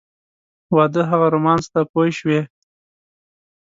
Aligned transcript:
واده 0.75 1.01
هغه 1.11 1.27
رومانس 1.33 1.65
دی 1.73 1.83
پوه 1.91 2.05
شوې!. 2.17 2.41